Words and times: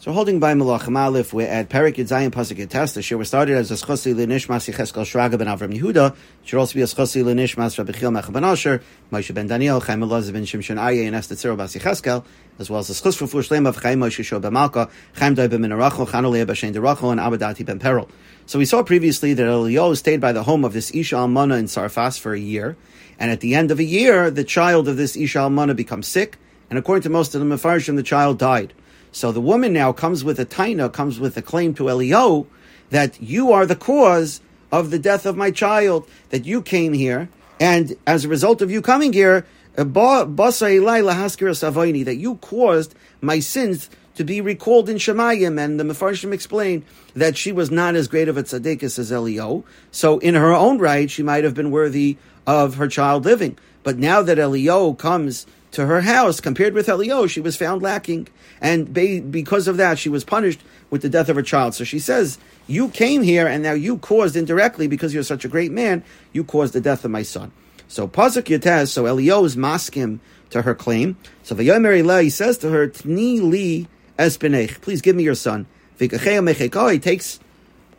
So 0.00 0.12
holding 0.12 0.38
by 0.38 0.54
Malachim 0.54 0.96
Aleph, 0.96 1.32
we're 1.32 1.48
at 1.48 1.70
Perik 1.70 1.96
Yudzayin 1.96 2.30
Pasuk. 2.30 2.94
The 2.94 3.02
shir 3.02 3.16
was 3.16 3.26
started 3.26 3.56
as 3.56 3.72
a 3.72 3.74
Schosi 3.74 4.14
L'Nishmas 4.14 4.72
Yecheskel 4.72 5.02
Shraga 5.02 5.36
ben 5.36 5.48
Avram 5.48 5.76
Yehuda. 5.76 6.12
It 6.12 6.16
should 6.44 6.60
also 6.60 6.74
be 6.74 6.82
a 6.82 6.84
Schosi 6.84 7.24
L'Nishmas 7.24 7.76
Rabbi 7.76 7.90
Chil 7.90 8.12
Mecha 8.12 8.32
ben 8.32 8.44
Asher, 8.44 8.80
Moshe 9.10 9.34
ben 9.34 9.48
Daniel, 9.48 9.80
Chaim 9.80 9.98
Elazar 9.98 10.32
ben 10.32 10.44
Shimshon 10.44 10.78
Aryeh, 10.78 11.08
and 11.08 11.16
Esther 11.16 11.34
Tziro 11.34 11.56
Bas 11.56 11.74
Yecheskel, 11.74 12.24
as 12.60 12.70
well 12.70 12.78
as 12.78 12.86
the 12.86 12.94
Schos 12.94 13.16
for 13.18 13.26
Fush 13.26 13.50
of 13.50 13.76
Chaim 13.82 13.98
Moshe 13.98 14.24
Shor 14.24 14.38
ben 14.38 14.52
Malka, 14.52 14.88
Chaim 15.16 15.34
Doi 15.34 15.48
ben 15.48 15.62
Minaracho, 15.62 16.06
Chanoleh 16.06 16.46
ben 16.46 16.72
Derachel, 16.72 17.10
and 17.10 17.20
Abadati 17.20 17.66
ben 17.66 17.80
Peril. 17.80 18.08
So 18.46 18.60
we 18.60 18.66
saw 18.66 18.84
previously 18.84 19.34
that 19.34 19.42
Eliyahu 19.42 19.96
stayed 19.96 20.20
by 20.20 20.30
the 20.30 20.44
home 20.44 20.64
of 20.64 20.74
this 20.74 20.94
Isha 20.94 21.16
Almana 21.16 21.58
in 21.58 21.64
Sarfas 21.64 22.20
for 22.20 22.34
a 22.34 22.38
year, 22.38 22.76
and 23.18 23.32
at 23.32 23.40
the 23.40 23.56
end 23.56 23.72
of 23.72 23.80
a 23.80 23.84
year, 23.84 24.30
the 24.30 24.44
child 24.44 24.86
of 24.86 24.96
this 24.96 25.16
Isha 25.16 25.38
Almana 25.38 25.74
becomes 25.74 26.06
sick, 26.06 26.38
and 26.70 26.78
according 26.78 27.02
to 27.02 27.10
most 27.10 27.34
of 27.34 27.40
the 27.40 27.46
Mefarshim, 27.52 27.96
the 27.96 28.04
child 28.04 28.38
died. 28.38 28.72
So 29.12 29.32
the 29.32 29.40
woman 29.40 29.72
now 29.72 29.92
comes 29.92 30.24
with 30.24 30.38
a 30.38 30.46
taina, 30.46 30.92
comes 30.92 31.18
with 31.18 31.36
a 31.36 31.42
claim 31.42 31.74
to 31.74 31.84
Eliyahu 31.84 32.46
that 32.90 33.20
you 33.20 33.52
are 33.52 33.66
the 33.66 33.76
cause 33.76 34.40
of 34.72 34.90
the 34.90 34.98
death 34.98 35.26
of 35.26 35.36
my 35.36 35.50
child, 35.50 36.08
that 36.30 36.46
you 36.46 36.62
came 36.62 36.92
here, 36.92 37.28
and 37.60 37.96
as 38.06 38.24
a 38.24 38.28
result 38.28 38.62
of 38.62 38.70
you 38.70 38.80
coming 38.80 39.12
here, 39.12 39.44
uh, 39.76 39.84
that 39.84 42.16
you 42.18 42.34
caused 42.36 42.94
my 43.20 43.40
sins 43.40 43.90
to 44.14 44.24
be 44.24 44.40
recalled 44.40 44.88
in 44.88 44.96
Shemayim, 44.96 45.60
and 45.60 45.78
the 45.78 45.84
Mefarshim 45.84 46.32
explained 46.32 46.84
that 47.14 47.36
she 47.36 47.52
was 47.52 47.70
not 47.70 47.94
as 47.94 48.08
great 48.08 48.28
of 48.28 48.36
a 48.36 48.42
tzaddikus 48.42 48.98
as 48.98 49.12
Eliyahu. 49.12 49.62
So 49.92 50.18
in 50.18 50.34
her 50.34 50.52
own 50.52 50.78
right, 50.78 51.08
she 51.08 51.22
might 51.22 51.44
have 51.44 51.54
been 51.54 51.70
worthy 51.70 52.16
of 52.46 52.76
her 52.76 52.88
child 52.88 53.24
living. 53.24 53.56
But 53.84 53.96
now 53.96 54.22
that 54.22 54.38
Eliyahu 54.38 54.98
comes 54.98 55.46
to 55.72 55.86
her 55.86 56.00
house, 56.00 56.40
compared 56.40 56.74
with 56.74 56.86
Eliyahu, 56.86 57.28
she 57.28 57.40
was 57.40 57.56
found 57.56 57.82
lacking. 57.82 58.28
And 58.60 58.92
because 59.30 59.68
of 59.68 59.76
that, 59.76 59.98
she 59.98 60.08
was 60.08 60.24
punished 60.24 60.60
with 60.90 61.02
the 61.02 61.08
death 61.08 61.28
of 61.28 61.36
her 61.36 61.42
child. 61.42 61.74
So 61.74 61.84
she 61.84 61.98
says, 61.98 62.38
You 62.66 62.88
came 62.88 63.22
here, 63.22 63.46
and 63.46 63.62
now 63.62 63.72
you 63.72 63.98
caused 63.98 64.36
indirectly, 64.36 64.86
because 64.86 65.12
you're 65.12 65.22
such 65.22 65.44
a 65.44 65.48
great 65.48 65.72
man, 65.72 66.02
you 66.32 66.42
caused 66.44 66.72
the 66.72 66.80
death 66.80 67.04
of 67.04 67.10
my 67.10 67.22
son. 67.22 67.52
So 67.86 68.08
Pasuk 68.08 68.44
Yatez, 68.44 68.88
so 68.88 69.04
Eliyahu 69.04 69.44
is 69.44 69.56
maskim 69.56 70.20
to 70.50 70.62
her 70.62 70.74
claim. 70.74 71.16
So 71.42 71.54
Vayomer 71.54 72.22
he 72.22 72.30
says 72.30 72.58
to 72.58 72.70
her, 72.70 72.88
Tni 72.88 73.40
li 73.40 73.88
espinech, 74.18 74.80
please 74.80 75.00
give 75.00 75.16
me 75.16 75.22
your 75.22 75.34
son. 75.34 75.66
He 75.98 76.08
takes 76.08 77.40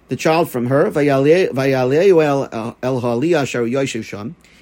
the 0.07 0.15
child 0.15 0.49
from 0.49 0.67
her. 0.67 0.87
Uh, 0.87 0.91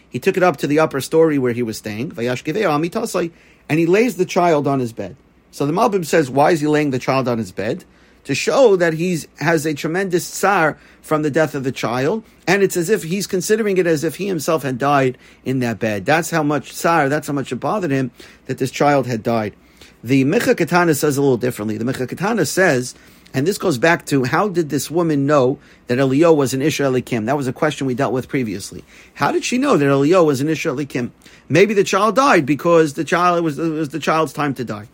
He 0.10 0.20
took 0.20 0.38
it 0.38 0.44
up 0.44 0.58
to 0.58 0.68
the 0.68 0.80
upper 0.80 1.02
story 1.02 1.38
where 1.38 1.54
he 1.54 1.64
was 1.64 1.78
staying, 1.78 2.14
and 2.18 3.80
he 3.80 3.86
lays 3.86 4.16
the 4.16 4.26
child 4.26 4.68
on 4.68 4.80
his 4.80 4.94
bed. 4.94 5.16
So 5.52 5.66
the 5.66 5.74
Malbim 5.74 6.06
says, 6.06 6.30
why 6.30 6.52
is 6.52 6.62
he 6.62 6.68
laying 6.68 6.92
the 6.92 7.00
child 7.00 7.28
on 7.28 7.38
his 7.38 7.52
bed? 7.52 7.84
To 8.26 8.36
show 8.36 8.76
that 8.76 8.94
he 8.94 9.20
has 9.40 9.66
a 9.66 9.74
tremendous 9.74 10.28
tsar 10.28 10.78
from 11.02 11.22
the 11.22 11.32
death 11.32 11.56
of 11.56 11.64
the 11.64 11.72
child, 11.72 12.26
and 12.46 12.62
it's 12.62 12.76
as 12.76 12.90
if 12.90 13.04
he's 13.04 13.26
considering 13.26 13.78
it 13.78 13.88
as 13.88 14.04
if 14.04 14.16
he 14.18 14.28
himself 14.28 14.64
had 14.64 14.78
died 14.78 15.18
in 15.46 15.60
that 15.60 15.80
bed. 15.80 16.06
That's 16.06 16.30
how 16.30 16.44
much 16.44 16.74
tsar, 16.74 17.08
that's 17.08 17.28
how 17.28 17.34
much 17.34 17.54
it 17.54 17.56
bothered 17.56 17.92
him 17.92 18.12
that 18.46 18.58
this 18.58 18.72
child 18.72 19.08
had 19.08 19.24
died. 19.24 19.56
The 20.04 20.26
Micha 20.26 20.58
Katana 20.58 20.94
says 20.94 21.18
a 21.18 21.22
little 21.22 21.38
differently. 21.38 21.78
The 21.78 21.86
Micha 21.86 22.08
Katana 22.08 22.46
says 22.46 22.96
and 23.34 23.46
this 23.46 23.58
goes 23.58 23.78
back 23.78 24.06
to 24.08 24.24
how 24.24 24.48
did 24.48 24.70
this 24.70 24.90
woman 24.90 25.26
know 25.26 25.60
that 25.88 25.98
Eliyahu 25.98 26.36
was 26.36 26.54
an 26.54 26.62
Isha 26.62 27.02
Kim? 27.02 27.26
That 27.26 27.38
was 27.38 27.48
a 27.48 27.54
question 27.54 27.88
we 27.88 27.94
dealt 27.94 28.14
with 28.14 28.28
previously. 28.28 28.84
How 29.14 29.32
did 29.32 29.44
she 29.44 29.58
know 29.58 29.78
that 29.78 29.86
Eliyahu 29.86 30.26
was 30.26 30.42
an 30.42 30.50
Isha 30.50 30.86
Kim? 30.86 31.12
Maybe 31.50 31.74
the 31.74 31.84
child 31.84 32.16
died 32.16 32.46
because 32.46 32.94
the 32.94 33.04
child 33.04 33.38
it 33.38 33.42
was, 33.42 33.60
it 33.60 33.70
was 33.70 33.90
the 33.90 34.00
child's 34.00 34.34
time 34.34 34.54
to 34.56 34.64
die. 34.64 34.88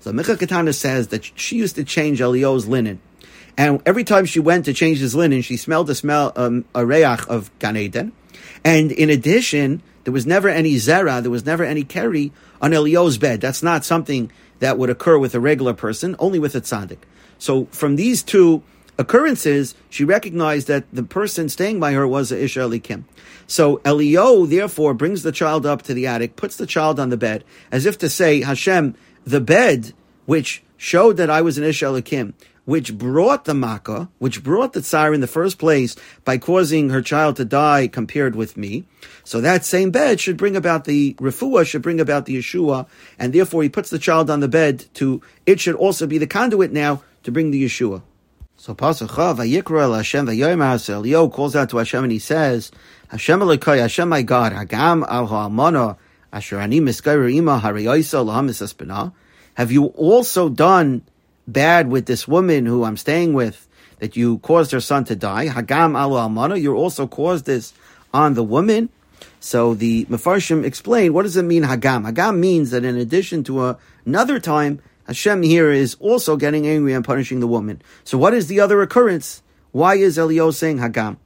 So 0.00 0.12
Micha 0.12 0.38
Katana 0.38 0.72
says 0.72 1.08
that 1.08 1.24
she 1.38 1.56
used 1.56 1.76
to 1.76 1.84
change 1.84 2.20
Eliyahu's 2.20 2.68
linen. 2.68 3.00
And 3.56 3.82
every 3.84 4.04
time 4.04 4.24
she 4.24 4.38
went 4.38 4.66
to 4.66 4.72
change 4.72 4.98
his 4.98 5.16
linen, 5.16 5.42
she 5.42 5.56
smelled 5.56 5.88
the 5.88 5.94
smell, 5.94 6.32
um, 6.36 6.64
a 6.74 6.86
reach 6.86 7.26
of 7.28 7.50
Gan 7.58 7.76
Eden. 7.76 8.12
And 8.64 8.92
in 8.92 9.10
addition, 9.10 9.82
there 10.08 10.12
was 10.14 10.26
never 10.26 10.48
any 10.48 10.76
zera, 10.76 11.20
there 11.20 11.30
was 11.30 11.44
never 11.44 11.64
any 11.64 11.84
keri 11.84 12.32
on 12.62 12.70
Eliyahu's 12.70 13.18
bed. 13.18 13.42
That's 13.42 13.62
not 13.62 13.84
something 13.84 14.32
that 14.58 14.78
would 14.78 14.88
occur 14.88 15.18
with 15.18 15.34
a 15.34 15.38
regular 15.38 15.74
person, 15.74 16.16
only 16.18 16.38
with 16.38 16.54
a 16.54 16.62
tzaddik. 16.62 17.00
So 17.36 17.66
from 17.72 17.96
these 17.96 18.22
two 18.22 18.62
occurrences, 18.96 19.74
she 19.90 20.04
recognized 20.04 20.66
that 20.68 20.86
the 20.90 21.02
person 21.02 21.50
staying 21.50 21.78
by 21.78 21.92
her 21.92 22.08
was 22.08 22.32
a 22.32 22.42
Ish 22.42 22.56
HaElokim. 22.56 23.04
So 23.46 23.82
Elio 23.84 24.46
therefore 24.46 24.94
brings 24.94 25.24
the 25.24 25.30
child 25.30 25.66
up 25.66 25.82
to 25.82 25.92
the 25.92 26.06
attic, 26.06 26.36
puts 26.36 26.56
the 26.56 26.64
child 26.64 26.98
on 26.98 27.10
the 27.10 27.18
bed, 27.18 27.44
as 27.70 27.84
if 27.84 27.98
to 27.98 28.08
say, 28.08 28.40
Hashem, 28.40 28.94
the 29.24 29.42
bed 29.42 29.92
which 30.24 30.62
showed 30.78 31.18
that 31.18 31.28
I 31.28 31.42
was 31.42 31.58
an 31.58 31.64
Ish 31.64 31.82
HaElokim, 31.82 32.32
which 32.68 32.98
brought 32.98 33.46
the 33.46 33.54
Makkah, 33.54 34.10
which 34.18 34.44
brought 34.44 34.74
the 34.74 34.82
Tsar 34.82 35.14
in 35.14 35.22
the 35.22 35.26
first 35.26 35.58
place 35.58 35.96
by 36.26 36.36
causing 36.36 36.90
her 36.90 37.00
child 37.00 37.36
to 37.36 37.44
die 37.46 37.88
compared 37.88 38.36
with 38.36 38.58
me. 38.58 38.84
So 39.24 39.40
that 39.40 39.64
same 39.64 39.90
bed 39.90 40.20
should 40.20 40.36
bring 40.36 40.54
about 40.54 40.84
the 40.84 41.14
refuah, 41.14 41.66
should 41.66 41.80
bring 41.80 41.98
about 41.98 42.26
the 42.26 42.36
Yeshua, 42.36 42.86
and 43.18 43.32
therefore 43.32 43.62
he 43.62 43.70
puts 43.70 43.88
the 43.88 43.98
child 43.98 44.28
on 44.28 44.40
the 44.40 44.48
bed 44.48 44.84
to, 44.96 45.22
it 45.46 45.60
should 45.60 45.76
also 45.76 46.06
be 46.06 46.18
the 46.18 46.26
conduit 46.26 46.70
now 46.70 47.02
to 47.22 47.32
bring 47.32 47.52
the 47.52 47.64
Yeshua. 47.64 48.02
So 48.58 48.74
Pasuk 48.74 49.08
Vayikra 49.08 49.84
El 49.84 49.94
Hashem 49.94 50.26
Vayomer 50.26 50.76
Eliyahu 50.76 51.32
calls 51.32 51.56
out 51.56 51.70
to 51.70 51.78
Hashem 51.78 52.04
and 52.04 52.12
he 52.12 52.18
says, 52.18 52.70
Hashem 53.08 53.40
Elokai, 53.40 53.78
Hashem 53.78 54.10
my 54.10 54.20
God, 54.20 54.52
Hagam 54.52 55.06
Al 55.08 55.26
Ha'almana 55.26 55.96
Asher 56.34 56.60
Ani 56.60 56.82
Miskayr 56.82 57.34
Ima 57.34 57.60
Hariyaisa 57.64 58.22
Lahamis 58.26 59.12
Have 59.54 59.72
you 59.72 59.86
also 59.86 60.50
done 60.50 61.00
bad 61.48 61.88
with 61.88 62.06
this 62.06 62.28
woman 62.28 62.66
who 62.66 62.84
I'm 62.84 62.96
staying 62.96 63.32
with, 63.32 63.66
that 63.98 64.16
you 64.16 64.38
caused 64.38 64.70
her 64.70 64.80
son 64.80 65.04
to 65.04 65.16
die? 65.16 65.48
Hagam 65.48 65.98
Al 65.98 66.10
Ha'almana, 66.10 66.60
you 66.60 66.76
also 66.76 67.08
caused 67.08 67.46
this 67.46 67.72
on 68.14 68.34
the 68.34 68.44
woman. 68.44 68.90
So 69.40 69.74
the 69.74 70.04
Mefarshim 70.06 70.64
explain, 70.64 71.12
what 71.12 71.22
does 71.22 71.36
it 71.36 71.42
mean 71.42 71.64
Hagam? 71.64 72.08
Hagam 72.08 72.38
means 72.38 72.70
that 72.70 72.84
in 72.84 72.96
addition 72.96 73.42
to 73.44 73.64
a, 73.64 73.78
another 74.04 74.38
time 74.38 74.80
Hashem 75.06 75.42
here 75.42 75.70
is 75.70 75.96
also 76.00 76.36
getting 76.36 76.66
angry 76.66 76.92
and 76.92 77.04
punishing 77.04 77.40
the 77.40 77.46
woman. 77.46 77.80
So 78.04 78.18
what 78.18 78.34
is 78.34 78.46
the 78.46 78.60
other 78.60 78.82
occurrence? 78.82 79.42
Why 79.72 79.94
is 79.94 80.18
Eliyahu 80.18 80.52
saying 80.54 80.78
Hagam? 80.78 81.16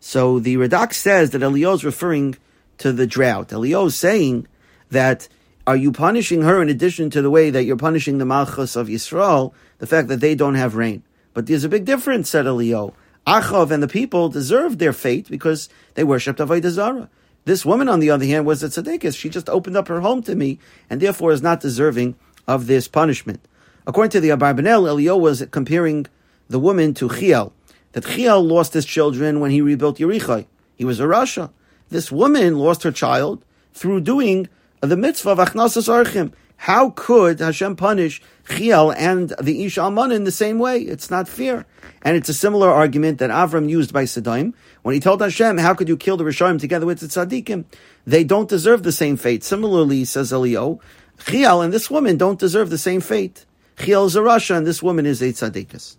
So 0.00 0.38
the 0.38 0.56
Radak 0.56 0.92
says 0.92 1.30
that 1.30 1.42
Eliyahu 1.42 1.74
is 1.74 1.84
referring 1.84 2.36
to 2.78 2.92
the 2.92 3.06
drought. 3.06 3.48
Eliyahu 3.48 3.86
is 3.86 3.96
saying 3.96 4.46
that 4.90 5.28
are 5.66 5.76
you 5.76 5.90
punishing 5.90 6.42
her 6.42 6.62
in 6.62 6.68
addition 6.68 7.10
to 7.10 7.20
the 7.20 7.30
way 7.30 7.50
that 7.50 7.64
you're 7.64 7.76
punishing 7.76 8.18
the 8.18 8.24
Malchus 8.24 8.76
of 8.76 8.86
Yisrael, 8.86 9.52
the 9.78 9.86
fact 9.86 10.08
that 10.08 10.20
they 10.20 10.34
don't 10.34 10.54
have 10.54 10.76
rain? 10.76 11.02
But 11.34 11.46
there's 11.46 11.64
a 11.64 11.68
big 11.68 11.84
difference, 11.84 12.30
said 12.30 12.46
Eliyahu. 12.46 12.94
Achav 13.26 13.72
and 13.72 13.82
the 13.82 13.88
people 13.88 14.28
deserved 14.28 14.78
their 14.78 14.92
fate 14.92 15.28
because 15.28 15.68
they 15.94 16.04
worshipped 16.04 16.38
Avodah 16.38 16.70
Zarah. 16.70 17.10
This 17.44 17.64
woman, 17.64 17.88
on 17.88 17.98
the 17.98 18.10
other 18.10 18.24
hand, 18.24 18.46
was 18.46 18.62
a 18.62 18.68
tzaddikus. 18.68 19.16
She 19.16 19.28
just 19.28 19.48
opened 19.48 19.76
up 19.76 19.88
her 19.88 20.00
home 20.00 20.22
to 20.22 20.36
me 20.36 20.60
and 20.88 21.00
therefore 21.00 21.32
is 21.32 21.42
not 21.42 21.60
deserving 21.60 22.14
of 22.46 22.66
this 22.66 22.86
punishment. 22.86 23.40
According 23.86 24.10
to 24.10 24.20
the 24.20 24.28
Abarbanel, 24.28 24.84
Eliyahu 24.84 25.20
was 25.20 25.44
comparing 25.50 26.06
the 26.48 26.60
woman 26.60 26.94
to 26.94 27.08
Chiel, 27.08 27.52
that 27.92 28.04
Chiel 28.04 28.40
lost 28.42 28.72
his 28.74 28.84
children 28.84 29.40
when 29.40 29.50
he 29.50 29.60
rebuilt 29.60 29.98
Yericho. 29.98 30.46
He 30.76 30.84
was 30.84 31.00
a 31.00 31.04
Rasha. 31.04 31.50
This 31.88 32.12
woman 32.12 32.58
lost 32.58 32.84
her 32.84 32.92
child 32.92 33.44
through 33.74 34.02
doing 34.02 34.48
the 34.80 34.96
mitzvah 34.96 35.30
of 35.30 35.38
Hachnasas 35.38 35.88
Orchim. 35.88 36.32
How 36.58 36.90
could 36.90 37.40
Hashem 37.40 37.76
punish 37.76 38.22
Chiel 38.48 38.90
and 38.96 39.34
the 39.42 39.64
Ish 39.64 39.76
Alman 39.78 40.10
in 40.10 40.24
the 40.24 40.32
same 40.32 40.58
way? 40.58 40.80
It's 40.80 41.10
not 41.10 41.28
fair. 41.28 41.66
And 42.02 42.16
it's 42.16 42.28
a 42.28 42.34
similar 42.34 42.70
argument 42.70 43.18
that 43.18 43.30
Avram 43.30 43.68
used 43.68 43.92
by 43.92 44.04
Sadaim 44.04 44.54
when 44.82 44.94
he 44.94 45.00
told 45.00 45.20
Hashem, 45.20 45.58
how 45.58 45.74
could 45.74 45.88
you 45.88 45.96
kill 45.96 46.16
the 46.16 46.24
Reshaim 46.24 46.58
together 46.58 46.86
with 46.86 47.00
the 47.00 47.06
Tzaddikim? 47.06 47.64
They 48.06 48.24
don't 48.24 48.48
deserve 48.48 48.84
the 48.84 48.92
same 48.92 49.16
fate. 49.16 49.44
Similarly, 49.44 50.04
says 50.04 50.32
Eliyahu, 50.32 50.80
Chiel 51.18 51.60
and 51.62 51.72
this 51.72 51.90
woman 51.90 52.16
don't 52.16 52.38
deserve 52.38 52.70
the 52.70 52.78
same 52.78 53.00
fate. 53.00 53.44
Chiel 53.78 54.06
is 54.06 54.16
a 54.16 54.20
Rasha 54.20 54.56
and 54.56 54.66
this 54.66 54.82
woman 54.82 55.06
is 55.06 55.20
a 55.22 55.32
tzaddikus. 55.32 55.96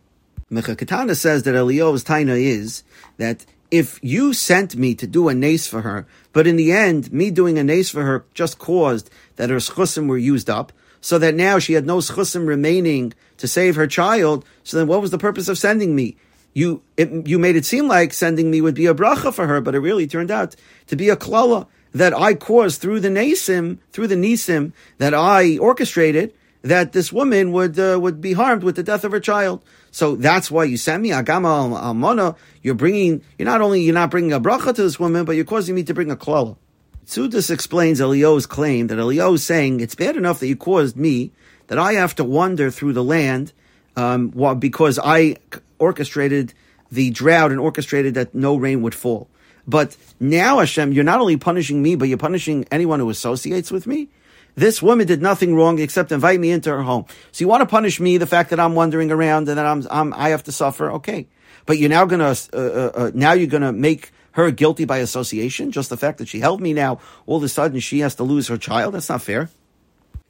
Mechakatana 0.51 1.15
says 1.15 1.43
that 1.43 1.55
Eliyahu's 1.55 2.03
taina 2.03 2.39
is 2.39 2.83
that 3.17 3.45
if 3.69 3.99
you 4.01 4.33
sent 4.33 4.75
me 4.75 4.95
to 4.95 5.07
do 5.07 5.29
a 5.29 5.33
nace 5.33 5.67
for 5.67 5.81
her, 5.81 6.07
but 6.33 6.47
in 6.47 6.55
the 6.55 6.71
end, 6.71 7.11
me 7.11 7.31
doing 7.31 7.57
a 7.57 7.63
nace 7.63 7.89
for 7.89 8.03
her 8.03 8.25
just 8.33 8.59
caused 8.59 9.09
that 9.35 9.49
her 9.49 9.57
schusim 9.57 10.07
were 10.07 10.17
used 10.17 10.49
up, 10.49 10.71
so 11.01 11.19
that 11.19 11.35
now 11.35 11.59
she 11.59 11.73
had 11.73 11.85
no 11.85 11.97
schusim 11.97 12.47
remaining 12.47 13.13
to 13.37 13.47
save 13.47 13.75
her 13.75 13.87
child, 13.87 14.45
so 14.63 14.77
then 14.77 14.87
what 14.87 15.01
was 15.01 15.11
the 15.11 15.17
purpose 15.17 15.47
of 15.47 15.57
sending 15.57 15.95
me? 15.95 16.17
You, 16.53 16.81
it, 16.95 17.27
you 17.27 17.37
made 17.37 17.55
it 17.55 17.65
seem 17.65 17.87
like 17.87 18.13
sending 18.13 18.49
me 18.49 18.61
would 18.61 18.73
be 18.73 18.87
a 18.87 18.95
bracha 18.95 19.33
for 19.33 19.47
her, 19.47 19.61
but 19.61 19.75
it 19.75 19.79
really 19.79 20.07
turned 20.07 20.31
out 20.31 20.55
to 20.87 20.95
be 20.95 21.09
a 21.09 21.15
klala 21.15 21.67
that 21.93 22.13
I 22.13 22.33
caused 22.33 22.81
through 22.81 23.01
the 23.01 23.09
nasim, 23.09 23.77
through 23.91 24.07
the 24.07 24.15
nisim 24.15 24.71
that 24.97 25.13
I 25.13 25.57
orchestrated, 25.57 26.33
that 26.67 26.91
this 26.91 27.11
woman 27.11 27.51
would 27.51 27.79
uh, 27.79 27.97
would 27.99 28.21
be 28.21 28.33
harmed 28.33 28.63
with 28.63 28.75
the 28.75 28.83
death 28.83 29.03
of 29.03 29.11
her 29.11 29.19
child. 29.19 29.63
So 29.91 30.15
that's 30.15 30.51
why 30.51 30.65
you 30.65 30.77
sent 30.77 31.01
me 31.01 31.09
agama 31.09 31.79
almana. 31.79 32.35
You're 32.61 32.75
bringing. 32.75 33.21
You're 33.37 33.47
not 33.47 33.61
only 33.61 33.81
you're 33.81 33.93
not 33.93 34.11
bringing 34.11 34.33
a 34.33 34.39
bracha 34.39 34.75
to 34.75 34.81
this 34.81 34.99
woman, 34.99 35.25
but 35.25 35.35
you're 35.35 35.45
causing 35.45 35.75
me 35.75 35.83
to 35.83 35.93
bring 35.93 36.11
a 36.11 36.15
klala. 36.15 36.57
Tzudis 37.05 37.49
explains 37.49 38.01
Eliyahu's 38.01 38.45
claim 38.45 38.87
that 38.87 38.97
Eliyahu 38.97 39.35
is 39.35 39.43
saying 39.43 39.79
it's 39.79 39.95
bad 39.95 40.17
enough 40.17 40.39
that 40.41 40.47
you 40.47 40.57
caused 40.57 40.97
me 40.97 41.31
that 41.67 41.79
I 41.79 41.93
have 41.93 42.15
to 42.15 42.25
wander 42.25 42.69
through 42.69 42.93
the 42.93 43.03
land 43.03 43.53
um, 43.95 44.29
because 44.59 44.99
I 45.01 45.37
orchestrated 45.79 46.53
the 46.91 47.09
drought 47.11 47.51
and 47.51 47.59
orchestrated 47.59 48.15
that 48.15 48.35
no 48.35 48.57
rain 48.57 48.81
would 48.81 48.95
fall. 48.95 49.29
But 49.65 49.95
now, 50.19 50.59
Hashem, 50.59 50.93
you're 50.93 51.03
not 51.03 51.19
only 51.19 51.37
punishing 51.37 51.81
me, 51.81 51.95
but 51.95 52.07
you're 52.07 52.17
punishing 52.17 52.65
anyone 52.71 52.99
who 52.99 53.09
associates 53.09 53.71
with 53.71 53.87
me. 53.87 54.09
This 54.57 54.81
woman 54.81 55.05
did 55.05 55.21
nothing 55.21 55.53
wrong 55.53 55.77
except 55.77 56.11
invite 56.11 56.39
me 56.39 56.49
into 56.49 56.71
her 56.71 56.81
home. 56.81 57.05
So 57.31 57.43
you 57.43 57.47
want 57.47 57.61
to 57.61 57.67
punish 57.67 57.99
me, 57.99 58.17
the 58.17 58.25
fact 58.25 58.49
that 58.49 58.59
I'm 58.59 58.73
wandering 58.73 59.11
around 59.11 59.47
and 59.49 59.57
that 59.59 59.67
I'm, 59.67 59.85
I'm 59.91 60.13
I 60.15 60.29
have 60.29 60.43
to 60.45 60.51
suffer, 60.51 60.91
okay? 60.93 61.27
But 61.67 61.77
you're 61.77 61.91
now 61.91 62.05
gonna 62.05 62.35
uh, 62.53 62.57
uh, 62.57 62.91
uh, 62.95 63.11
now 63.13 63.33
you're 63.33 63.45
gonna 63.45 63.71
make 63.71 64.11
her 64.31 64.49
guilty 64.49 64.85
by 64.85 64.97
association. 64.97 65.71
Just 65.71 65.91
the 65.91 65.97
fact 65.97 66.17
that 66.17 66.27
she 66.27 66.39
helped 66.39 66.63
me 66.63 66.73
now, 66.73 66.99
all 67.27 67.37
of 67.37 67.43
a 67.43 67.49
sudden 67.49 67.79
she 67.79 67.99
has 67.99 68.15
to 68.15 68.23
lose 68.23 68.47
her 68.47 68.57
child. 68.57 68.95
That's 68.95 69.09
not 69.09 69.21
fair. 69.21 69.51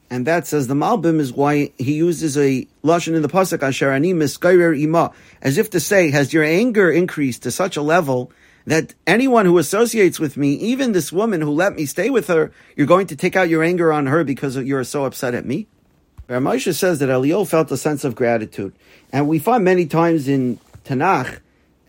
And 0.09 0.27
that 0.27 0.45
says 0.45 0.67
the 0.67 0.73
Malbim 0.73 1.21
is 1.21 1.31
why 1.31 1.71
he 1.77 1.93
uses 1.93 2.37
a 2.37 2.67
lashon 2.83 3.15
in 3.15 3.21
the 3.21 3.29
pasuk 3.29 3.63
ani 3.63 4.13
miskayrer 4.13 4.77
ima, 4.77 5.11
as 5.41 5.57
if 5.57 5.69
to 5.69 5.79
say, 5.79 6.11
has 6.11 6.33
your 6.33 6.43
anger 6.43 6.91
increased 6.91 7.43
to 7.43 7.51
such 7.51 7.77
a 7.77 7.81
level 7.81 8.31
that 8.67 8.93
anyone 9.07 9.45
who 9.45 9.57
associates 9.57 10.19
with 10.19 10.35
me, 10.35 10.51
even 10.55 10.91
this 10.91 11.11
woman 11.11 11.39
who 11.39 11.51
let 11.51 11.73
me 11.73 11.85
stay 11.85 12.09
with 12.09 12.27
her, 12.27 12.51
you're 12.75 12.85
going 12.85 13.07
to 13.07 13.15
take 13.15 13.37
out 13.37 13.47
your 13.47 13.63
anger 13.63 13.93
on 13.93 14.07
her 14.07 14.25
because 14.25 14.57
you're 14.57 14.83
so 14.83 15.05
upset 15.05 15.33
at 15.33 15.45
me? 15.45 15.67
Ramesha 16.27 16.73
says 16.75 16.99
that 16.99 17.07
Eliyahu 17.07 17.47
felt 17.47 17.71
a 17.71 17.77
sense 17.77 18.03
of 18.03 18.13
gratitude, 18.13 18.75
and 19.13 19.29
we 19.29 19.39
find 19.39 19.63
many 19.63 19.85
times 19.85 20.27
in 20.27 20.59
Tanakh 20.83 21.39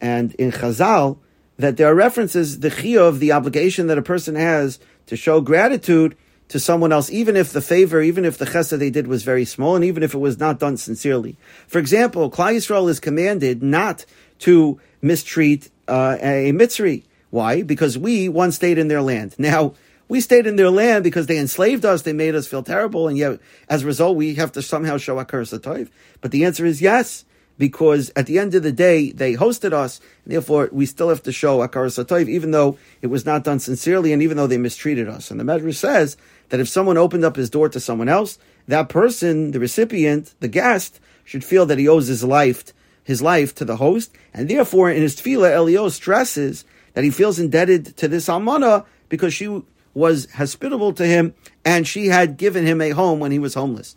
and 0.01 0.33
in 0.37 0.53
Chazal 0.53 1.19
that 1.57 1.77
there 1.77 1.89
are 1.89 1.95
references 1.97 2.61
the 2.61 2.71
chiyuv, 2.71 3.19
the 3.19 3.33
obligation 3.33 3.89
that 3.89 3.99
a 3.99 4.03
person 4.03 4.37
has 4.37 4.79
to 5.07 5.17
show 5.17 5.41
gratitude 5.41 6.17
to 6.47 6.61
someone 6.61 6.93
else, 6.93 7.11
even 7.11 7.35
if 7.35 7.53
the 7.53 7.61
favor, 7.61 8.01
even 8.01 8.25
if 8.25 8.39
the 8.39 8.45
chesed 8.45 8.79
they 8.79 8.89
did 8.89 9.09
was 9.09 9.25
very 9.25 9.45
small, 9.45 9.75
and 9.75 9.85
even 9.85 10.05
if 10.05 10.15
it 10.15 10.19
was 10.19 10.39
not 10.39 10.61
done 10.61 10.77
sincerely. 10.77 11.37
For 11.67 11.81
example, 11.81 12.31
Klal 12.31 12.55
Yisrael 12.55 12.89
is 12.89 13.01
commanded 13.01 13.65
not 13.65 14.07
to 14.39 14.81
mistreat 15.03 15.71
uh, 15.89 16.19
a 16.21 16.53
Mitzri. 16.53 17.05
Why? 17.31 17.63
Because 17.63 17.99
we 17.99 18.29
once 18.29 18.57
stayed 18.57 18.79
in 18.79 18.89
their 18.89 19.03
land. 19.03 19.35
Now, 19.39 19.75
we 20.09 20.21
stayed 20.21 20.47
in 20.47 20.57
their 20.57 20.71
land 20.71 21.05
because 21.05 21.27
they 21.27 21.39
enslaved 21.39 21.85
us, 21.85 22.03
they 22.03 22.15
made 22.15 22.35
us 22.35 22.47
feel 22.47 22.63
terrible, 22.63 23.09
and 23.09 23.19
yet, 23.19 23.41
as 23.69 23.83
a 23.83 23.87
result, 23.87 24.17
we 24.17 24.35
have 24.37 24.53
to 24.53 24.63
somehow 24.63 24.97
show 24.97 25.19
a 25.19 25.25
curse 25.25 25.53
of 25.53 25.91
But 26.21 26.31
the 26.31 26.45
answer 26.45 26.65
is 26.65 26.81
yes 26.81 27.25
because 27.59 28.11
at 28.17 28.27
the 28.27 28.39
end 28.39 28.55
of 28.55 28.63
the 28.63 28.73
day, 28.73 29.11
they 29.11 29.35
hosted 29.35 29.73
us, 29.73 30.01
and 30.25 30.33
therefore 30.33 30.71
we 30.73 30.87
still 30.87 31.09
have 31.09 31.23
to 31.25 31.33
show 31.33 31.59
Hakaras 31.59 32.03
Hatov, 32.03 32.29
even 32.29 32.53
though 32.53 32.79
it 33.03 33.09
was 33.09 33.27
not 33.27 33.45
done 33.45 33.59
sincerely 33.59 34.13
and 34.13 34.23
even 34.23 34.37
though 34.37 34.47
they 34.47 34.57
mistreated 34.57 35.09
us. 35.09 35.31
And 35.31 35.39
the 35.39 35.45
Medrash 35.45 35.75
says 35.75 36.17
that 36.49 36.61
if 36.61 36.69
someone 36.69 36.97
opened 36.97 37.25
up 37.25 37.37
his 37.37 37.51
door 37.51 37.69
to 37.69 37.81
someone 37.81 38.09
else, 38.09 38.39
that 38.69 38.89
person, 38.89 39.51
the 39.51 39.61
recipient, 39.61 40.35
the 40.41 40.49
guest, 40.49 41.01
should 41.25 41.45
feel 41.45 41.67
that 41.67 41.79
he 41.79 41.89
owes 41.89 42.07
his 42.07 42.25
life, 42.25 42.73
his 43.09 43.23
life 43.23 43.55
to 43.55 43.65
the 43.65 43.77
host, 43.77 44.13
and 44.35 44.51
therefore 44.51 44.91
in 44.91 45.01
his 45.01 45.17
tefillah, 45.17 45.51
Elio 45.51 45.89
stresses 45.89 46.67
that 46.93 47.05
he 47.05 47.11
feels 47.11 47.39
indebted 47.39 47.97
to 47.97 48.07
this 48.07 48.29
almana 48.29 48.85
because 49.09 49.33
she 49.33 49.63
was 49.95 50.31
hospitable 50.33 50.93
to 50.93 51.07
him 51.07 51.33
and 51.65 51.89
she 51.89 52.09
had 52.09 52.37
given 52.37 52.67
him 52.67 52.83
a 52.83 52.91
home 52.91 53.19
when 53.19 53.33
he 53.33 53.39
was 53.39 53.55
homeless 53.55 53.97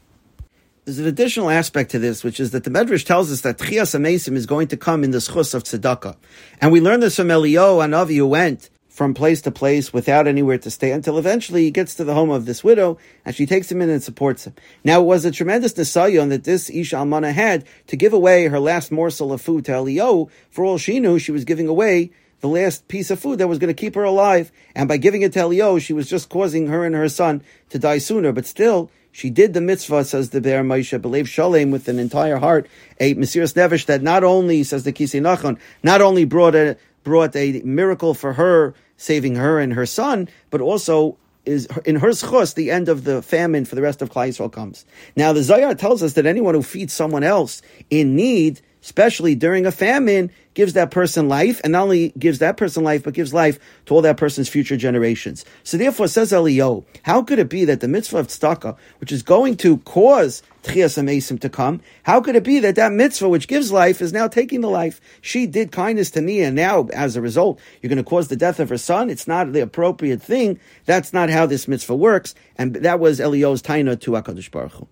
there's 0.86 0.98
an 0.98 1.06
additional 1.06 1.50
aspect 1.50 1.92
to 1.92 2.00
this, 2.00 2.24
which 2.24 2.40
is 2.40 2.52
that 2.52 2.64
the 2.64 2.72
Medrash 2.72 3.06
tells 3.06 3.32
us 3.32 3.42
that 3.42 3.60
Techiyas 3.60 3.96
Hameisim 3.96 4.36
is 4.36 4.48
going 4.48 4.68
to 4.70 4.78
come 4.78 5.04
in 5.04 5.12
the 5.12 5.20
schus 5.20 5.54
of 5.54 5.64
tzedakah. 5.64 6.16
And 6.60 6.72
we 6.72 6.82
learn 6.82 7.02
this 7.02 7.16
from 7.18 7.30
Elio 7.30 7.80
Anavi, 7.80 8.16
who 8.16 8.26
went 8.26 8.71
from 8.92 9.14
place 9.14 9.42
to 9.42 9.52
place 9.52 9.94
without 9.94 10.28
anywhere 10.28 10.58
to 10.58 10.70
stay 10.70 10.92
until 10.92 11.18
eventually 11.18 11.64
he 11.64 11.72
gets 11.72 11.96
to 11.96 12.04
the 12.04 12.14
home 12.14 12.30
of 12.30 12.46
this 12.46 12.62
widow 12.62 12.98
and 13.24 13.34
she 13.34 13.46
takes 13.46 13.72
him 13.72 13.82
in 13.82 13.90
and 13.90 14.04
supports 14.04 14.46
him. 14.46 14.54
Now 14.84 15.00
it 15.00 15.06
was 15.06 15.24
a 15.24 15.32
tremendous 15.32 15.74
nisayon 15.74 16.28
that 16.30 16.44
this 16.44 16.70
Isha 16.70 16.98
Almana 16.98 17.32
had 17.32 17.66
to 17.88 17.96
give 17.96 18.12
away 18.12 18.48
her 18.48 18.60
last 18.60 18.92
morsel 18.92 19.32
of 19.32 19.42
food 19.42 19.64
to 19.66 19.72
Elio. 19.72 20.30
For 20.50 20.66
all 20.66 20.78
she 20.78 21.00
knew, 21.00 21.20
she 21.20 21.32
was 21.32 21.46
giving 21.46 21.70
away 21.70 22.12
the 22.42 22.50
last 22.50 22.90
piece 22.90 23.10
of 23.10 23.20
food 23.20 23.40
that 23.40 23.48
was 23.48 23.60
going 23.60 23.74
to 23.74 23.82
keep 23.82 23.96
her 23.96 24.04
alive. 24.04 24.52
And 24.76 24.90
by 24.90 24.98
giving 24.98 25.22
it 25.22 25.32
to 25.34 25.40
Elio, 25.40 25.80
she 25.80 25.94
was 25.94 26.10
just 26.10 26.28
causing 26.28 26.68
her 26.68 26.84
and 26.84 26.94
her 26.94 27.08
son 27.08 27.44
to 27.70 27.80
die 27.80 28.00
sooner. 28.00 28.34
But 28.34 28.46
still, 28.46 28.92
she 29.14 29.30
did 29.30 29.54
the 29.54 29.62
mitzvah, 29.62 30.04
says 30.04 30.32
the 30.32 30.42
Be'er 30.42 30.64
Moshe, 30.64 31.02
believe 31.02 31.30
Shalem 31.30 31.72
with 31.72 31.88
an 31.88 31.98
entire 31.98 32.38
heart, 32.38 32.68
a 33.00 33.16
Mesiras 33.16 33.54
Nefesh 33.54 33.86
that 33.86 34.02
not 34.02 34.24
only, 34.24 34.64
says 34.64 34.84
the 34.84 34.94
Kisei 34.94 35.22
Nachon, 35.22 35.60
not 35.82 36.02
only 36.02 36.26
brought 36.26 36.56
a, 36.56 36.78
brought 37.04 37.36
a 37.36 37.62
miracle 37.64 38.14
for 38.14 38.34
her, 38.34 38.74
saving 39.02 39.36
her 39.36 39.60
and 39.60 39.74
her 39.74 39.86
son, 39.86 40.30
but 40.52 40.62
also 40.62 41.18
is 41.44 41.68
in 41.86 41.96
her 41.96 42.10
schus, 42.10 42.54
the 42.54 42.70
end 42.70 42.88
of 42.88 43.04
the 43.04 43.24
famine 43.24 43.66
for 43.66 43.74
the 43.74 43.82
rest 43.82 44.04
of 44.04 44.12
Klal 44.12 44.30
Yisrael 44.30 44.52
comes. 44.52 44.86
Now 45.16 45.34
the 45.34 45.42
Zohar 45.42 45.74
tells 45.74 46.04
us 46.04 46.14
that 46.14 46.28
anyone 46.28 46.54
who 46.54 46.62
feeds 46.62 46.94
someone 46.94 47.24
else 47.24 47.64
in 47.90 48.16
need, 48.16 48.62
especially 48.84 49.36
during 49.36 49.66
a 49.66 49.72
famine, 49.72 50.32
gives 50.54 50.74
that 50.74 50.92
person 50.92 51.30
life, 51.30 51.62
and 51.64 51.72
not 51.72 51.84
only 51.84 52.10
gives 52.20 52.40
that 52.40 52.58
person 52.58 52.84
life, 52.84 53.04
but 53.04 53.14
gives 53.14 53.34
life 53.34 53.60
to 53.86 53.94
all 53.94 54.02
that 54.02 54.18
person's 54.18 54.50
future 54.50 54.76
generations. 54.76 55.46
So 55.64 55.78
therefore, 55.78 56.08
says 56.08 56.34
Elio, 56.34 56.86
how 57.04 57.22
could 57.24 57.40
it 57.40 57.50
be 57.50 57.66
that 57.66 57.80
the 57.80 57.88
mitzvah 57.88 58.18
of 58.18 58.28
tzedakah, 58.28 58.78
which 59.00 59.12
is 59.12 59.24
going 59.24 59.58
to 59.58 59.78
cause 59.80 60.44
Techiyas 60.64 61.02
Hameisim 61.02 61.40
to 61.40 61.50
come, 61.50 61.82
how 62.04 62.22
could 62.22 62.36
it 62.36 62.44
be 62.44 62.60
that 62.60 62.76
that 62.76 62.92
mitzvah 62.92 63.30
which 63.30 63.48
gives 63.48 63.72
life 63.72 64.02
is 64.02 64.14
now 64.14 64.28
taking 64.28 64.62
the 64.62 64.70
life? 64.70 65.00
She 65.22 65.48
did 65.48 65.72
kindness 65.72 66.12
to 66.12 66.22
me, 66.22 66.42
and 66.42 66.56
now, 66.56 66.88
as 66.94 67.16
a 67.16 67.22
result, 67.22 67.60
you're 67.82 67.90
going 67.90 67.98
to 67.98 68.04
cause 68.04 68.28
the 68.28 68.36
death 68.36 68.60
of 68.60 68.70
her 68.70 68.78
son? 68.78 69.10
It's 69.10 69.28
not 69.28 69.54
the 69.54 69.62
appropriate 69.62 70.22
thing. 70.22 70.60
That's 70.86 71.14
not 71.14 71.30
how 71.30 71.46
this 71.46 71.68
mitzvah 71.68 71.96
works. 71.96 72.36
And 72.58 72.76
that 72.76 73.00
was 73.00 73.20
Elio's 73.20 73.62
taina 73.62 74.00
to 74.02 74.12
HaKadosh 74.12 74.52
Baruch 74.52 74.74
Hu. 74.74 74.88